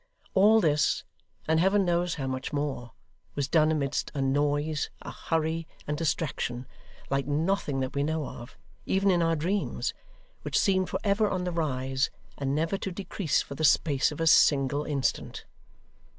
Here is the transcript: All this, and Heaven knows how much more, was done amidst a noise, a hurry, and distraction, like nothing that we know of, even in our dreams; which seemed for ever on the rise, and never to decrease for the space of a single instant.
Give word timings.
All 0.33 0.59
this, 0.59 1.03
and 1.47 1.59
Heaven 1.59 1.85
knows 1.85 2.15
how 2.15 2.25
much 2.25 2.51
more, 2.51 2.93
was 3.35 3.47
done 3.47 3.71
amidst 3.71 4.11
a 4.15 4.19
noise, 4.23 4.89
a 5.03 5.11
hurry, 5.11 5.67
and 5.85 5.95
distraction, 5.95 6.65
like 7.11 7.27
nothing 7.27 7.81
that 7.81 7.93
we 7.93 8.01
know 8.01 8.25
of, 8.25 8.57
even 8.87 9.11
in 9.11 9.21
our 9.21 9.35
dreams; 9.35 9.93
which 10.41 10.57
seemed 10.59 10.89
for 10.89 10.99
ever 11.03 11.29
on 11.29 11.43
the 11.43 11.51
rise, 11.51 12.09
and 12.35 12.55
never 12.55 12.79
to 12.79 12.91
decrease 12.91 13.43
for 13.43 13.53
the 13.53 13.63
space 13.63 14.11
of 14.11 14.19
a 14.19 14.25
single 14.25 14.85
instant. 14.85 15.45